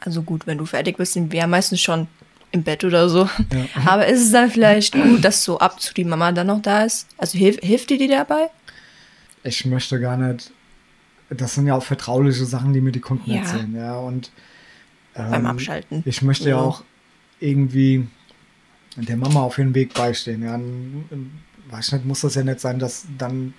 also 0.00 0.22
gut, 0.22 0.46
wenn 0.46 0.58
du 0.58 0.66
fertig 0.66 0.96
bist, 0.96 1.14
sind 1.14 1.32
wir 1.32 1.40
ja 1.40 1.46
meistens 1.46 1.80
schon 1.80 2.08
im 2.52 2.62
Bett 2.62 2.84
oder 2.84 3.08
so. 3.08 3.28
Ja. 3.52 3.66
Aber 3.86 4.06
ist 4.06 4.22
es 4.22 4.32
dann 4.32 4.50
vielleicht 4.50 4.94
gut, 4.94 5.24
dass 5.24 5.44
so 5.44 5.58
ab 5.58 5.80
zu 5.80 5.92
die 5.94 6.04
Mama 6.04 6.32
dann 6.32 6.46
noch 6.48 6.62
da 6.62 6.84
ist? 6.84 7.06
Also 7.18 7.38
hilf, 7.38 7.58
hilft 7.62 7.90
dir 7.90 7.98
die 7.98 8.08
dabei? 8.08 8.48
Ich 9.42 9.64
möchte 9.66 10.00
gar 10.00 10.16
nicht, 10.16 10.50
das 11.30 11.54
sind 11.54 11.66
ja 11.66 11.74
auch 11.74 11.82
vertrauliche 11.82 12.44
Sachen, 12.44 12.72
die 12.72 12.80
mir 12.80 12.92
die 12.92 13.00
Kunden 13.00 13.30
Ja. 13.30 13.38
erzählen, 13.38 13.74
ja, 13.74 13.96
und 13.98 14.30
ähm, 15.14 15.30
Beim 15.30 15.46
Abschalten. 15.46 16.02
Ich 16.06 16.22
möchte 16.22 16.48
ja 16.50 16.56
auch 16.56 16.82
irgendwie 17.40 18.06
der 18.96 19.16
Mama 19.16 19.42
auf 19.42 19.58
ihren 19.58 19.74
Weg 19.74 19.94
beistehen. 19.94 20.42
Ja, 20.42 20.58
weiß 21.70 21.92
nicht, 21.92 22.04
muss 22.04 22.22
das 22.22 22.34
ja 22.34 22.42
nicht 22.44 22.60
sein, 22.60 22.78
dass 22.78 23.06
dann 23.16 23.54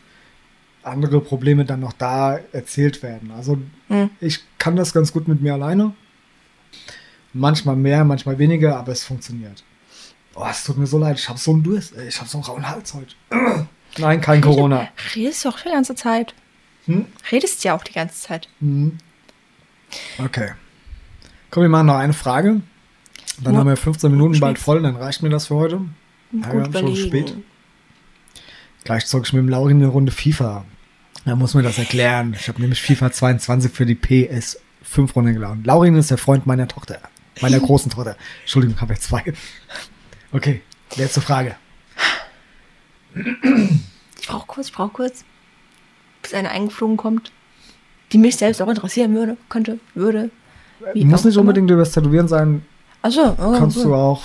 andere 0.84 1.22
Probleme 1.22 1.66
dann 1.66 1.80
noch 1.82 1.94
da 1.94 2.40
erzählt 2.52 3.04
werden. 3.04 3.32
Also 3.32 3.58
Hm. 3.88 4.10
ich 4.20 4.40
kann 4.58 4.76
das 4.76 4.94
ganz 4.94 5.12
gut 5.14 5.28
mit 5.28 5.42
mir 5.42 5.54
alleine. 5.54 5.94
Manchmal 7.34 7.76
mehr, 7.76 8.04
manchmal 8.06 8.38
weniger, 8.40 8.78
aber 8.78 8.92
es 8.92 9.04
funktioniert. 9.04 9.64
Oh, 10.36 10.46
es 10.50 10.64
tut 10.64 10.78
mir 10.78 10.88
so 10.88 10.98
leid, 10.98 11.20
ich 11.20 11.28
habe 11.30 11.38
so 11.40 11.52
einen 11.52 11.64
Durst. 11.64 11.96
ey, 11.96 12.08
Ich 12.08 12.18
habe 12.20 12.30
so 12.30 12.38
einen 12.38 12.46
rauen 12.46 12.68
Hals 12.70 12.94
heute. 12.94 13.14
Nein, 13.98 14.22
kein 14.22 14.42
Corona. 14.42 14.88
Redest 15.16 15.44
du 15.46 15.50
auch 15.50 15.60
die 15.60 15.70
ganze 15.70 15.96
Zeit? 15.96 16.34
Hm? 16.86 17.06
Redest 17.32 17.64
ja 17.64 17.76
auch 17.76 17.84
die 17.84 17.94
ganze 17.94 18.20
Zeit. 18.22 18.48
Mhm. 18.60 18.98
Okay. 20.24 20.52
Komm, 21.52 21.64
wir 21.64 21.70
machen 21.70 21.88
noch 21.88 21.96
eine 21.98 22.14
Frage. 22.14 22.62
Dann 23.44 23.54
Ja. 23.54 23.60
haben 23.60 23.68
wir 23.68 23.78
15 23.78 24.12
Minuten 24.12 24.34
Gut 24.34 24.42
bald 24.42 24.58
spät. 24.58 24.66
voll, 24.66 24.82
dann 24.82 24.96
reicht 24.96 25.24
mir 25.24 25.30
das 25.30 25.48
für 25.48 25.56
heute. 25.56 25.78
Gut 26.32 26.44
Ja, 26.46 26.52
schon 26.52 26.66
überlegen. 26.66 27.08
spät. 27.08 27.36
Gleich 28.84 29.06
zocke 29.08 29.26
ich 29.26 29.34
mit 29.34 29.42
dem 29.42 29.50
Laurin 29.50 29.78
eine 29.78 29.88
Runde 29.88 30.12
FIFA. 30.12 30.66
Da 31.26 31.36
muss 31.36 31.54
mir 31.54 31.64
das 31.64 31.78
erklären. 31.78 32.36
Ich 32.40 32.48
habe 32.48 32.62
nämlich 32.62 32.82
FIFA 32.82 33.12
22 33.12 33.72
für 33.72 33.86
die 33.86 33.96
PS5 33.96 35.14
runtergeladen. 35.16 35.64
Laurin 35.64 35.96
ist 35.96 36.12
der 36.12 36.18
Freund 36.18 36.46
meiner 36.46 36.68
Tochter. 36.68 37.00
Meiner 37.42 37.60
großen 37.60 37.92
Tochter. 37.92 38.16
Entschuldigung, 38.42 38.80
habe 38.82 38.94
ich 38.94 39.00
zwei. 39.02 39.24
Okay, 40.32 40.62
letzte 40.98 41.22
Frage. 41.22 41.56
Ich 43.16 44.28
brauche 44.28 44.46
kurz, 44.48 44.68
ich 44.68 44.74
brauche 44.74 44.90
kurz, 44.92 45.24
bis 46.22 46.34
eine 46.34 46.50
eingeflogen 46.52 46.98
kommt, 46.98 47.32
die 48.12 48.18
mich 48.18 48.36
selbst 48.38 48.62
auch 48.62 48.68
interessieren 48.68 49.16
würde, 49.16 49.38
könnte, 49.50 49.80
würde. 49.96 50.30
Muss 50.96 51.24
nicht 51.26 51.36
immer. 51.36 51.42
unbedingt 51.42 51.70
über 51.72 51.80
das 51.82 51.92
Tätowieren 51.92 52.28
sein. 52.28 52.64
Achso, 53.02 53.36
oh, 53.40 53.58
kannst 53.58 53.78
so. 53.78 53.84
du 53.86 53.96
auch. 53.96 54.24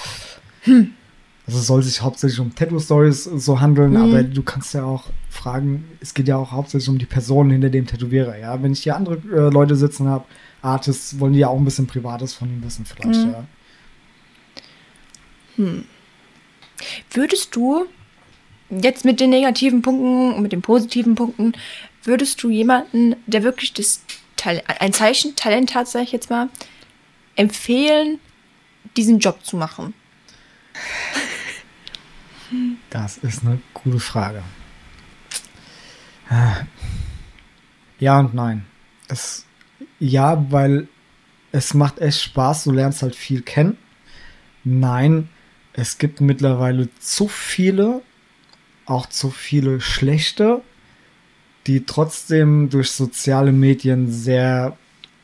Also 0.67 1.59
es 1.59 1.67
soll 1.67 1.83
sich 1.83 2.01
hauptsächlich 2.01 2.41
um 2.41 2.55
Tattoo-Stories 2.55 3.25
so 3.25 3.61
handeln, 3.61 3.93
Mhm. 3.93 3.97
aber 4.03 4.23
du 4.23 4.43
kannst 4.43 4.75
ja 4.75 4.85
auch 4.85 5.05
fragen, 5.35 5.85
es 6.01 6.15
geht 6.15 6.29
ja 6.29 6.37
auch 6.37 6.53
hauptsächlich 6.53 6.89
um 6.89 6.99
die 6.99 7.07
Person 7.07 7.51
hinter 7.51 7.71
dem 7.71 7.87
Tätowierer, 7.87 8.39
ja. 8.39 8.63
Wenn 8.63 8.73
ich 8.73 8.83
hier 8.83 8.97
andere 8.97 9.17
äh, 9.17 9.51
Leute 9.51 9.77
sitzen 9.77 10.09
habe, 10.09 10.25
Artists, 10.63 11.19
wollen 11.21 11.33
die 11.35 11.41
ja 11.41 11.49
auch 11.49 11.59
ein 11.59 11.65
bisschen 11.65 11.87
Privates 11.87 12.35
von 12.35 12.49
ihm 12.49 12.63
wissen, 12.65 12.85
vielleicht, 12.87 13.21
Mhm. 13.21 13.33
ja. 13.33 13.45
Würdest 17.13 17.55
du 17.55 17.87
jetzt 18.71 19.05
mit 19.05 19.21
den 19.21 19.31
negativen 19.31 19.83
Punkten 19.83 20.33
und 20.35 20.43
mit 20.43 20.53
den 20.53 20.63
positiven 20.63 21.15
Punkten, 21.15 21.53
würdest 22.03 22.43
du 22.43 22.51
jemanden, 22.51 23.15
der 23.27 23.43
wirklich 23.45 23.73
das 23.73 24.03
Tal 24.37 24.63
ein 24.67 24.93
Zeichen, 24.93 25.37
Talent 25.37 25.75
hat, 25.75 25.87
sag 25.89 26.03
ich 26.03 26.13
jetzt 26.13 26.29
mal, 26.29 26.49
empfehlen, 27.37 28.19
diesen 28.97 29.21
Job 29.21 29.45
zu 29.45 29.57
machen? 29.57 29.95
Das 32.91 33.19
ist 33.19 33.45
eine 33.45 33.61
gute 33.73 34.01
Frage. 34.01 34.43
Ja 37.99 38.21
und 38.21 38.35
nein. 38.35 38.65
Es, 39.09 39.47
ja, 39.99 40.51
weil 40.51 40.89
es 41.53 41.75
macht 41.75 42.01
echt 42.01 42.21
Spaß, 42.21 42.65
du 42.65 42.73
lernst 42.73 43.03
halt 43.03 43.15
viel 43.15 43.43
kennen. 43.43 43.79
Nein, 44.65 45.29
es 45.73 45.99
gibt 45.99 46.21
mittlerweile 46.21 46.89
zu 46.99 47.29
viele, 47.29 48.03
auch 48.87 49.07
zu 49.07 49.31
viele 49.31 49.81
schlechte, 49.81 50.63
die 51.67 51.85
trotzdem 51.85 52.71
durch 52.71 52.91
soziale 52.91 53.53
Medien 53.53 54.11
sehr 54.11 54.77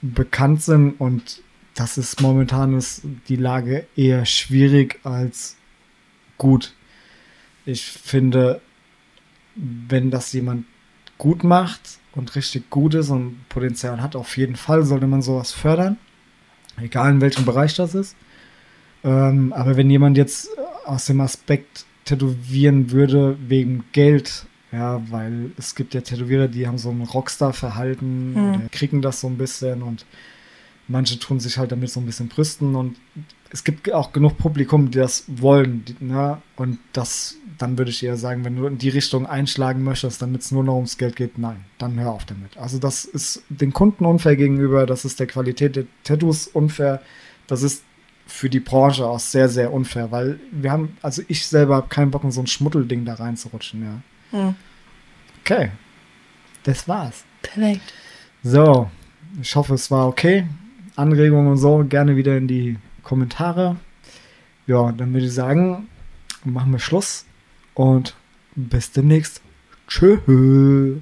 bekannt 0.03 0.63
sind 0.63 0.93
und 1.01 1.43
das 1.75 1.99
ist 1.99 2.21
momentan 2.21 2.77
ist 2.77 3.03
die 3.29 3.37
Lage 3.37 3.87
eher 3.97 4.27
schwierig 4.27 4.99
als 5.05 5.57
gut. 6.37 6.75
Ich 7.65 7.85
finde, 7.85 8.61
wenn 9.55 10.11
das 10.11 10.33
jemand 10.33 10.65
gut 11.21 11.45
macht 11.45 11.99
und 12.17 12.35
richtig 12.35 12.71
gut 12.71 12.95
ist 12.95 13.11
und 13.11 13.47
Potenzial 13.51 14.01
hat, 14.03 14.17
auf 14.17 14.37
jeden 14.39 14.57
Fall 14.57 14.83
sollte 14.85 15.07
man 15.07 15.21
sowas 15.23 15.53
fördern. 15.53 15.99
Egal 16.81 17.11
in 17.13 17.21
welchem 17.21 17.45
Bereich 17.45 17.75
das 17.77 17.95
ist. 17.95 18.17
Ähm, 19.05 19.53
aber 19.53 19.77
wenn 19.77 19.91
jemand 19.91 20.17
jetzt 20.17 20.49
aus 20.87 21.05
dem 21.05 21.21
Aspekt 21.21 21.85
tätowieren 22.07 22.91
würde 22.91 23.37
wegen 23.47 23.85
Geld 23.93 24.47
Ja, 24.73 25.03
weil 25.11 25.51
es 25.59 25.75
gibt 25.75 25.95
ja 25.95 26.01
Tätowierer, 26.01 26.47
die 26.49 26.67
haben 26.69 26.79
so 26.79 26.91
ein 26.91 27.03
Rockstar-Verhalten, 27.03 28.35
Hm. 28.35 28.71
kriegen 28.71 29.03
das 29.03 29.21
so 29.21 29.27
ein 29.27 29.37
bisschen 29.37 29.83
und 29.83 30.07
manche 30.91 31.19
tun 31.19 31.41
sich 31.41 31.57
halt 31.57 31.73
damit 31.73 31.91
so 31.91 32.01
ein 32.01 32.07
bisschen 32.07 32.29
brüsten 32.29 32.75
und 32.75 32.97
es 33.51 33.65
gibt 33.65 33.93
auch 33.93 34.13
genug 34.13 34.39
Publikum, 34.39 34.91
die 34.91 34.99
das 34.99 35.25
wollen. 35.27 35.85
Die, 35.85 36.05
ne? 36.05 36.41
Und 36.57 36.79
das, 36.93 37.37
dann 37.59 37.79
würde 37.79 37.91
ich 37.91 38.03
eher 38.03 38.17
sagen, 38.17 38.45
wenn 38.45 38.57
du 38.57 38.67
in 38.67 38.79
die 38.79 38.89
Richtung 38.89 39.27
einschlagen 39.27 39.83
möchtest, 39.83 40.21
damit 40.23 40.43
es 40.43 40.53
nur 40.53 40.65
noch 40.65 40.75
ums 40.75 40.99
Geld 40.99 41.17
geht, 41.17 41.39
nein, 41.39 41.65
dann 41.79 41.99
hör 41.99 42.11
auf 42.11 42.25
damit. 42.27 42.57
Also 42.57 42.79
das 42.79 43.05
ist 43.05 43.43
den 43.49 43.73
Kunden 43.73 44.05
unfair 44.05 44.37
gegenüber, 44.37 44.87
das 44.87 45.05
ist 45.05 45.21
der 45.21 45.27
Qualität 45.27 45.77
der 45.77 45.85
Tattoos 46.05 46.47
unfair, 46.49 47.03
das 47.47 47.63
ist 47.63 47.85
für 48.27 48.49
die 48.49 48.61
Branche 48.61 49.07
auch 49.07 49.19
sehr, 49.19 49.49
sehr 49.49 49.73
unfair, 49.73 50.13
weil 50.13 50.39
wir 50.53 50.71
haben, 50.71 50.97
also 51.03 51.23
ich 51.27 51.47
selber 51.47 51.77
habe 51.77 51.89
keinen 51.89 52.13
Bock, 52.13 52.23
in 52.23 52.31
so 52.31 52.41
ein 52.41 52.47
Schmuddelding 52.47 53.05
da 53.05 53.15
reinzurutschen, 53.15 53.83
ja. 53.83 54.39
Hm. 54.39 54.55
Okay. 55.41 55.71
Das 56.63 56.87
war's. 56.87 57.25
Perfekt. 57.43 57.93
So, 58.43 58.91
ich 59.41 59.55
hoffe, 59.57 59.75
es 59.75 59.91
war 59.91 60.07
okay. 60.07 60.47
Anregungen 61.01 61.49
und 61.49 61.59
so 61.59 61.85
gerne 61.89 62.17
wieder 62.17 62.37
in 62.37 62.47
die 62.47 62.77
Kommentare. 63.03 63.77
Ja, 64.67 64.93
dann 64.93 65.13
würde 65.13 65.27
ich 65.27 65.35
sagen, 65.35 65.89
machen 66.45 66.73
wir 66.73 66.79
Schluss 66.79 67.25
und 67.75 68.15
bis 68.55 68.93
demnächst. 68.93 69.43
Tschüss. 69.89 71.01